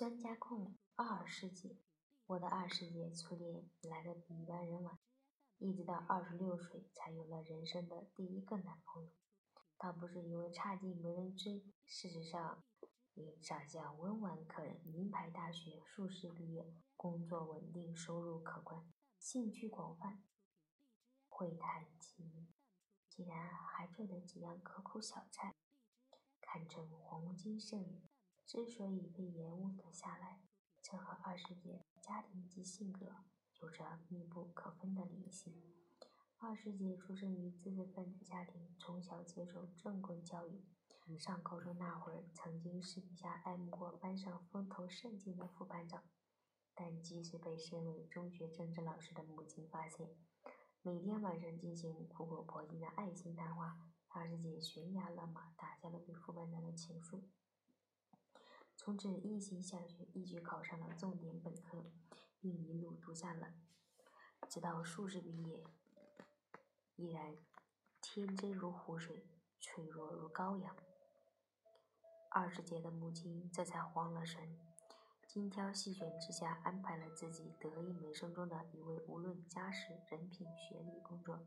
[0.00, 1.76] 专家控二世姐，
[2.24, 4.98] 我的二世姐初恋来的比一般人晚，
[5.58, 9.10] 一直到二十六岁才有了人生的第一个男朋友。
[9.76, 12.64] 倒不是因为差劲没人追，事实上，
[13.12, 18.82] 你长相温婉可人，名牌大学硕士毕业，工作稳定，收入可观，
[19.18, 20.24] 兴趣广泛，
[21.28, 22.48] 会弹琴，
[23.06, 25.56] 竟然还做得几样可口小菜，
[26.40, 28.00] 堪称黄金剩女。
[28.52, 30.40] 之所以被延误了下来，
[30.82, 33.06] 这和二师姐家庭及性格
[33.60, 35.54] 有着密不可分的联系。
[36.40, 40.64] 二师姐出生于知识分子家庭，从小接受正规教育。
[41.16, 46.02] 上高中那会儿，曾经私底下爱慕过班上风头甚劲的副班长。
[46.74, 50.10] 但即使被身为中学政治老师的母亲发现，
[50.82, 57.22] 每天晚上进行苦口婆心的爱心谈话，二师姐悬崖勒马，打消了对副班长的情愫。
[58.90, 61.92] 从此，一心向学，一举考上了重点本科，
[62.40, 63.54] 并一路读下了，
[64.48, 65.62] 直到硕士毕业，
[66.96, 67.36] 依然
[68.02, 69.24] 天真如湖水，
[69.60, 70.74] 脆弱如羔羊。
[72.32, 74.58] 二师姐的母亲这才慌了神，
[75.24, 81.46] 精挑细选之下，安排了自己得意门生中的一位，无论家世、人品、学历、工作，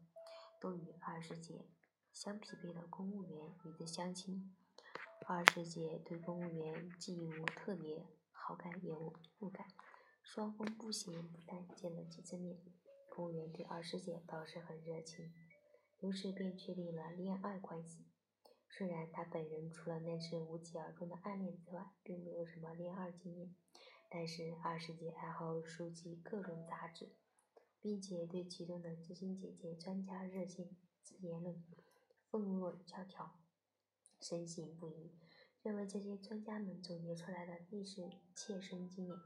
[0.61, 1.67] 都与二师姐
[2.13, 4.55] 相匹配的公务员与之相亲。
[5.25, 9.65] 二师姐对公务员既无特别好感，也无恶感，
[10.21, 12.57] 双方不咸不淡，见了几次面，
[13.09, 15.33] 公务员对二师姐倒是很热情，
[16.01, 18.05] 于是便确定了恋爱关系。
[18.69, 23.55] 虽然他本人除了那次无疾而终的暗恋之外，并没有什么恋爱经验，
[24.09, 27.15] 但是二师姐爱好收集各种杂志，
[27.79, 30.75] 并且对其中的知心姐姐专家热线
[31.21, 31.63] 言论
[32.29, 33.39] 奉若教条。
[34.23, 35.11] 深信不疑，
[35.63, 39.17] 认为这些专家们总结出来的历史切身经验，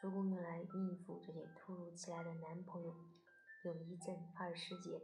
[0.00, 2.92] 足够用来应付这些突如其来的男朋友。
[3.62, 5.00] 有一阵，二师姐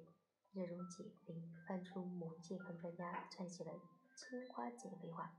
[0.53, 3.71] 热衷减肥，翻出某健康专家撰写的
[4.17, 5.33] 青瓜减肥法，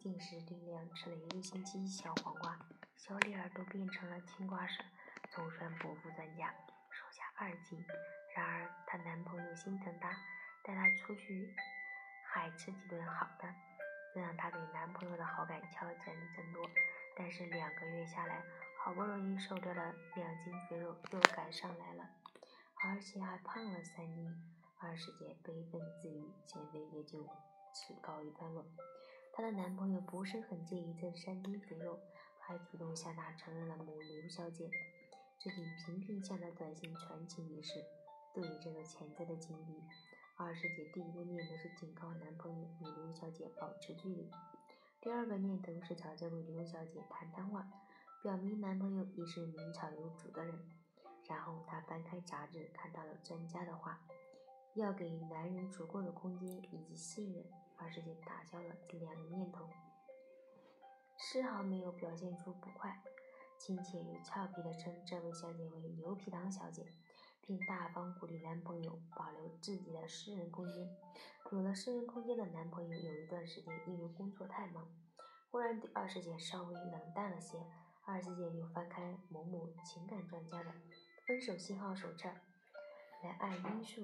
[0.00, 2.58] 定时定量吃了一个星期小黄瓜，
[2.96, 4.82] 小脸儿都变成了青瓜色，
[5.30, 6.50] 总算不负专家，
[6.90, 7.78] 瘦下二斤。
[8.34, 10.10] 然而她男朋友心疼她，
[10.64, 11.54] 带她出去。
[12.30, 13.48] 还吃几顿好的，
[14.14, 15.96] 这让她对男朋友的好感悄然
[16.36, 16.68] 增多。
[17.16, 18.42] 但是两个月下来，
[18.84, 22.08] 好不容易瘦掉了两斤肥肉，又赶上来了，
[22.84, 24.30] 而且还胖了三斤。
[24.80, 27.26] 二师姐悲愤自语，减肥也就
[27.74, 28.64] 此告一段落。
[29.32, 31.98] 她的男朋友不是很介意这三斤肥肉，
[32.38, 34.70] 还主动向她承认了母刘小姐
[35.40, 37.84] 最近频频向她短信传情一事。
[38.32, 39.82] 对于这个潜在的经历，
[40.40, 44.30] 二师姐第一个念头是警告男朋友与刘小姐保持距离，
[45.00, 47.68] 第二个念头是找这位刘小姐谈谈话，
[48.22, 50.56] 表明男朋友已是名草有主的人。
[51.28, 54.00] 然后她翻开杂志，看到了专家的话，
[54.74, 57.44] 要给男人足够的空间以及信任。
[57.76, 59.68] 二师姐打消了这两个念头，
[61.16, 63.02] 丝毫没有表现出不快，
[63.58, 66.86] 亲切又俏皮地称这位小姐为牛皮糖小姐。
[67.48, 70.86] 并大方鼓励男朋友保留自己的私人空间。
[71.50, 74.86] 有了私人空间的男朋友，有一段时间因为工作太忙，
[75.50, 77.56] 忽然对二师姐稍微冷淡了些。
[78.04, 80.70] 二师姐又翻开某某情感专家的
[81.26, 82.28] 分手信号手册，
[83.22, 84.02] 来按因素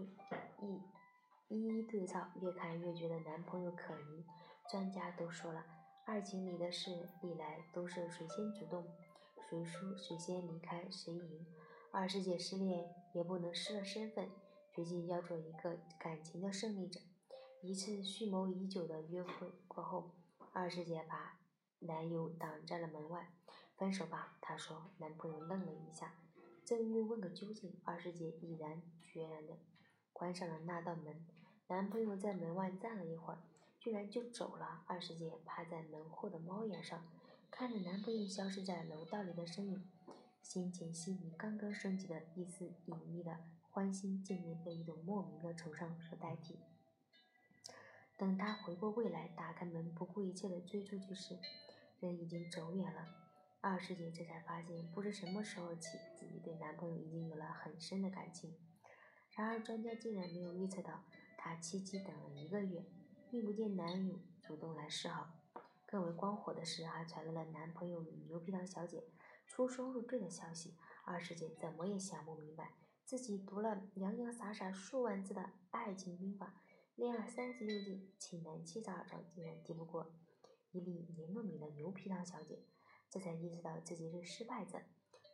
[0.62, 0.82] 一
[1.49, 4.25] 一一对照，越看越觉得男朋友可疑。
[4.71, 5.62] 专家都说了，
[6.06, 6.91] 爱情里的事
[7.21, 8.87] 历来都是谁先主动，
[9.50, 11.47] 谁输谁先离开谁赢。
[11.97, 14.28] 二师姐失恋也不能失了身份，
[14.75, 16.99] 决定要做一个感情的胜利者。
[17.62, 20.10] 一次蓄谋已久的约会过后，
[20.53, 21.38] 二师姐把
[21.78, 23.28] 男友挡在了门外。
[23.77, 24.91] 分手吧，她说。
[24.99, 26.15] 男朋友愣了一下，
[26.65, 29.56] 正欲问个究竟，二师姐毅然决然地
[30.12, 31.25] 关上了那道门。
[31.69, 33.38] 男朋友在门外站了一会儿，
[33.78, 34.82] 居然就走了。
[34.88, 37.06] 二师姐趴在门后的猫眼上，
[37.52, 39.88] 看着男朋友消失在楼道里的身影。
[40.44, 43.35] 心情细腻，刚刚升起的一丝隐秘的
[43.70, 46.61] 欢欣，渐渐被一种莫名的惆怅所代替。
[48.19, 51.38] 等他回过味来，打开门，不顾一切的追出去时，
[51.99, 53.08] 人已经走远了。
[53.62, 58.55] 二师姐这才发现，不知什么时候起，自己对男朋友已经有了很深的感情。
[59.31, 61.02] 然而专家竟然没有预测到，
[61.38, 62.85] 她凄凄等了一个月，
[63.31, 65.31] 并不见男友主动来示好。
[65.87, 69.02] 更为光火的是，还传来了男朋友与牛皮糖小姐。
[69.46, 70.75] 出双入对的消息，
[71.05, 72.75] 二师姐怎么也想不明白，
[73.05, 76.61] 自己读了洋洋洒洒数万字的爱情兵法，
[76.96, 80.12] 练了三十六计，岂能七十二招，竟然敌不过
[80.73, 82.64] 一粒黏糯米的牛皮糖小姐。
[83.11, 84.81] 这才意识到自己是失败者，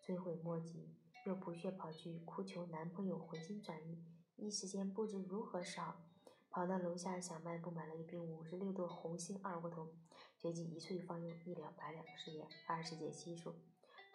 [0.03, 4.05] 追悔莫及，又不屑跑去哭求男朋友回心转意，
[4.37, 6.03] 一时间不知如何是好。
[6.51, 9.95] 跑到楼下小卖部买了一瓶五十六度红星二锅头，
[10.37, 13.55] 随即一萃方用，一了百了，事业二师姐悉数。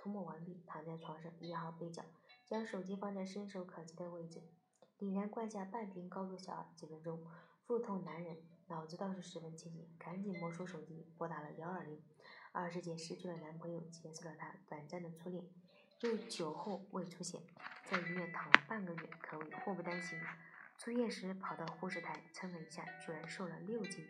[0.05, 2.03] 涂抹完毕，躺在床上掖好被角，
[2.45, 4.39] 将手机放在伸手可及的位置，
[4.99, 6.63] 凛然灌下半瓶高度小二。
[6.75, 7.25] 几分钟，
[7.65, 8.37] 腹痛难忍，
[8.67, 11.99] 脑子倒是十分清醒，赶紧摸出手机拨打了幺二零。
[12.51, 15.43] 二师姐失去了男朋友，结束了她短暂的初恋，
[16.01, 17.41] 又酒后未出现，
[17.89, 20.21] 在医院躺了半个月，可谓祸不单行。
[20.77, 24.05] 出院时跑到护士台称了一下，居然瘦了六斤。